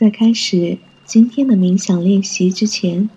[0.00, 3.10] 在开始今天的冥想练习之前，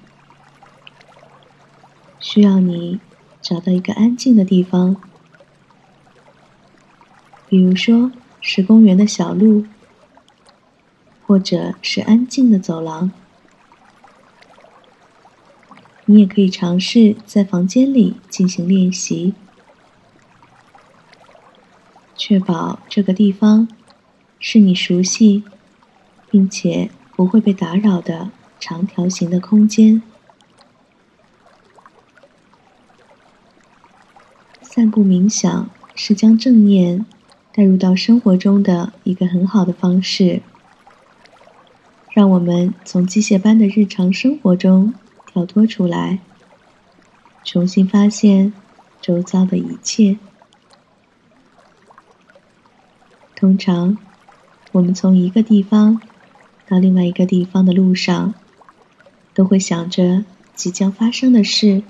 [2.20, 3.00] 需要你
[3.42, 4.98] 找到一个安静的地方，
[7.48, 8.12] 比如说
[8.42, 9.66] 是公园的小路，
[11.26, 13.10] 或者是安静的走廊。
[16.04, 19.34] 你也可以尝试在房间里进行练习，
[22.18, 23.70] 确保这个地方
[24.38, 25.46] 是你熟悉
[26.34, 30.02] 并且不会被打扰的长条形的空间。
[34.64, 37.06] 散步冥想是将正念
[37.54, 40.42] 带入到生活中的一个很好的方式，
[42.12, 44.96] 让我们从机械般的日常生活中。
[45.28, 46.20] 跳脱出来，
[47.44, 48.54] 重新发现
[49.02, 50.20] 周遭的一切。
[53.36, 53.98] 通常，
[54.72, 56.00] 我们从一个地方
[56.74, 58.34] 到另外一个地方的路上，
[59.36, 61.84] 都会想着即将发生的事，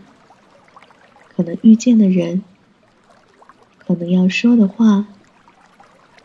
[1.33, 2.43] 可能遇见的人，
[3.77, 5.05] 可能要说的话，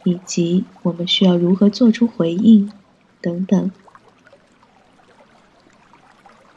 [0.02, 2.72] 以及我们需要如何做出回应，
[3.20, 3.70] 等等。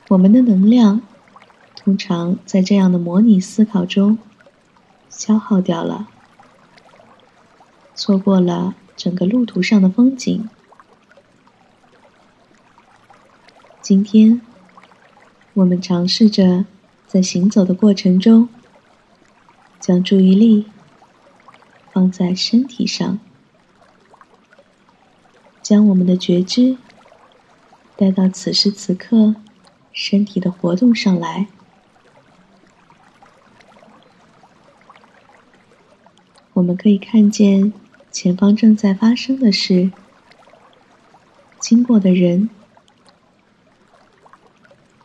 [0.07, 1.03] 我们的能量
[1.75, 4.17] 通常在这样的模拟思考中
[5.07, 6.07] 消耗掉了，
[7.93, 10.49] 错过了整个路途上的风景。
[13.93, 14.39] 今天，
[15.53, 16.63] 我们尝试着
[17.07, 18.47] 在行走的过程中，
[19.81, 20.67] 将注意力
[21.91, 23.19] 放在身体上，
[25.61, 26.77] 将我们的觉知
[27.97, 29.35] 带到此时此刻。
[29.91, 31.47] 身体的活动上来，
[36.53, 37.73] 我们可以看见
[38.09, 39.91] 前方正在发生的事，
[41.59, 42.49] 经过的人，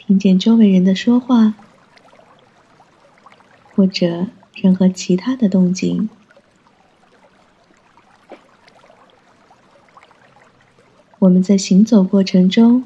[0.07, 1.55] 听见周围人的说话，
[3.75, 6.09] 或者任何其他的动静。
[11.19, 12.85] 我们在行走过程中。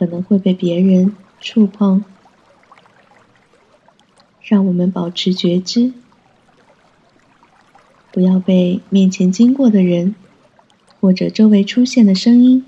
[0.00, 2.02] 可能会被别人触碰，
[4.40, 5.92] 让我们保持觉知，
[8.10, 10.14] 不要被面前经过的人
[10.98, 12.64] 或者周围出现的声音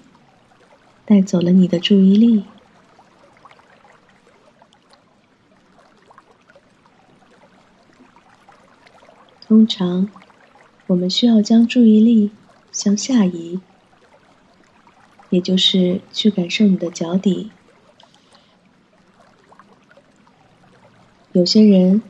[1.06, 2.44] 带走了你的注意力。
[9.52, 10.08] 通常，
[10.86, 12.30] 我们需要将注意力
[12.72, 13.60] 向下移。
[15.28, 17.50] 也就是去感受你的脚底。
[21.32, 22.00] 有些人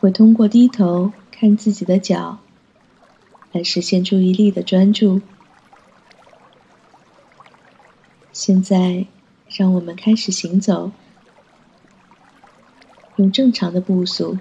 [0.00, 2.38] 会通过低头看自己的脚，
[3.52, 5.20] 来实现注意力的专注。
[8.32, 9.06] 现在，
[9.50, 10.92] 让我们开始行走，
[13.16, 14.38] 用正常的步速，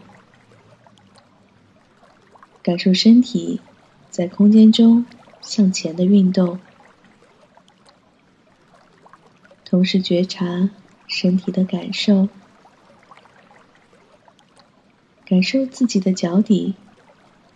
[2.63, 3.59] 感受身体
[4.09, 5.05] 在空间中
[5.41, 6.59] 向前的运动。
[9.65, 10.69] 同时觉察
[11.05, 12.29] 身体的感受，
[15.25, 16.75] 感受自己的脚底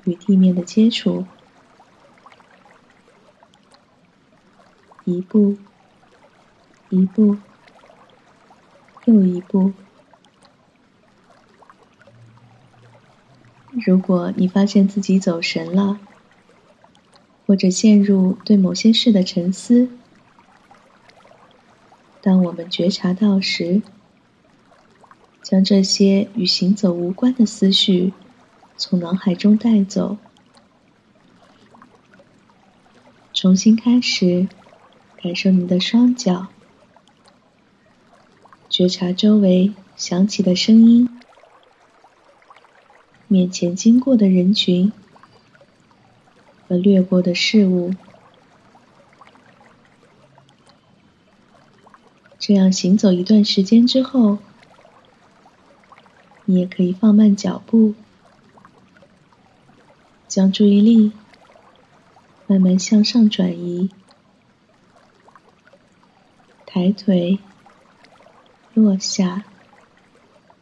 [0.03, 1.25] 与地面的接触，
[5.05, 5.55] 一步，
[6.89, 7.37] 一步，
[9.05, 9.71] 又一步。
[13.85, 15.99] 如果你发现自己走神了，
[17.45, 19.89] 或者陷入对某些事的沉思，
[22.21, 23.83] 当我们觉察到时，
[25.43, 28.13] 将这些与行走无关的思绪
[28.75, 30.17] 从脑海中带走，
[33.31, 34.47] 重新开始
[35.21, 36.47] 感受你的双脚，
[38.67, 41.07] 觉察周围响起的声音，
[43.27, 44.91] 面前经过的人群
[46.67, 47.93] 和掠过的事物。
[52.39, 54.37] 这样行走一段时间之后，
[56.45, 57.93] 你也可以放慢脚步，
[60.29, 61.11] 将注意力
[62.45, 63.89] 慢慢向上转移，
[66.65, 67.39] 抬腿，
[68.73, 69.43] 落下，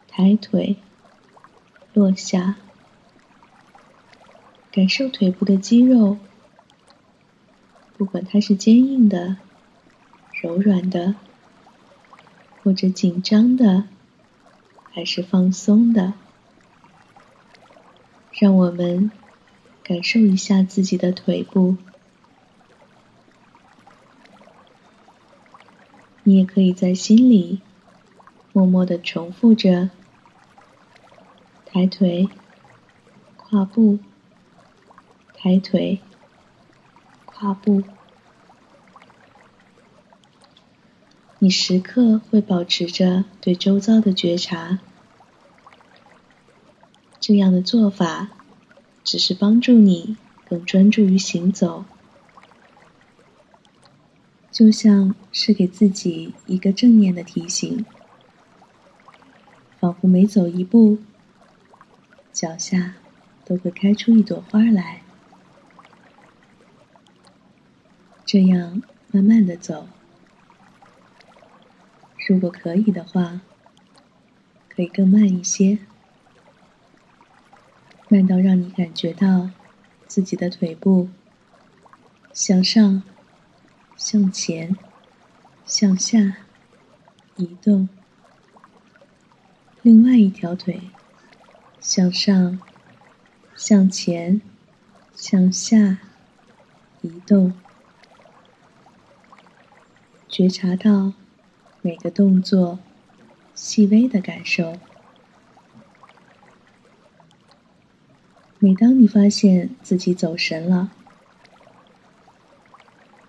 [0.07, 0.77] 抬腿，
[1.95, 2.55] 落下，
[4.71, 6.17] 感受腿部的肌肉，
[7.97, 9.37] 不管它是坚硬的、
[10.41, 11.15] 柔软的。
[12.63, 13.83] 或者紧张的，
[14.91, 16.13] 还是放松的？
[18.31, 19.11] 让我们
[19.83, 21.77] 感受一下自己的腿部，
[26.23, 27.61] 你也可以在心里
[28.51, 29.91] 默默的重复着：
[31.75, 32.29] 抬腿、
[33.35, 33.99] 跨步、
[35.33, 35.99] 抬腿、
[37.25, 37.83] 跨步。
[41.37, 44.79] 你时刻会保持着对周遭的觉察，
[47.19, 48.29] 这样的做法
[49.03, 50.15] 只是帮助你
[50.47, 51.83] 更专注于行走。
[54.49, 57.85] 就像是给自己一个正念的提醒，
[59.81, 60.99] 仿佛每走一步，
[62.35, 62.95] 脚下
[63.45, 65.01] 都会开出一朵花来。
[68.25, 69.87] 这样慢慢的走，
[72.27, 73.39] 如果可以的话，
[74.67, 75.79] 可以更慢一些，
[78.09, 79.51] 慢到让你感觉到
[80.05, 81.07] 自己的腿部
[82.33, 83.01] 向上。
[83.97, 84.75] 向前，
[85.65, 86.35] 向下
[87.37, 87.87] 移动。
[89.81, 90.81] 另外一条腿
[91.95, 92.59] 向上、
[93.55, 94.41] 向前、
[95.15, 95.99] 向下
[97.01, 97.53] 移动。
[100.27, 101.13] 觉察到
[101.81, 102.79] 每个动作
[103.53, 104.73] 细微的感受。
[108.59, 110.91] 每当你发现自己走神了，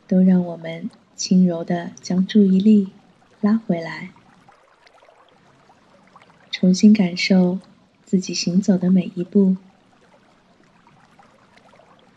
[0.09, 2.91] 都让我们轻柔的将注意力
[3.41, 4.11] 拉回来，
[6.51, 7.61] 重新感受
[8.07, 9.57] 自己行走的每一步，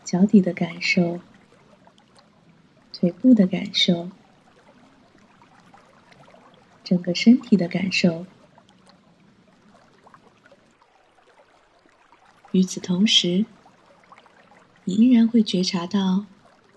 [0.04, 1.20] 脚底的感受，
[2.92, 4.08] 腿部的感受，
[6.82, 8.24] 整个身体的感受。
[12.52, 13.44] 与此同时，
[14.84, 16.24] 你依然会觉察到。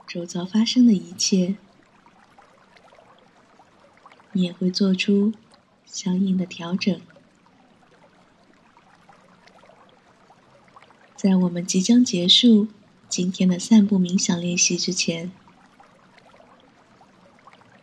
[0.05, 1.55] 周遭发生的一切，
[4.33, 5.33] 你也会做出
[5.85, 7.01] 相应的调整。
[11.23, 12.67] 在我们即将结束
[13.07, 15.31] 今天的散步冥想练习之前，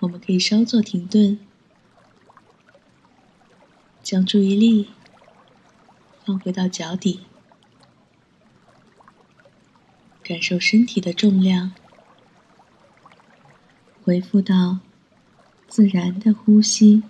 [0.00, 1.38] 我们可以稍作停顿，
[4.02, 4.90] 将注意力
[6.22, 7.20] 放回到脚底，
[10.22, 11.72] 感受身体的重量。
[14.04, 14.80] 恢复到
[15.66, 17.02] 自然的呼吸。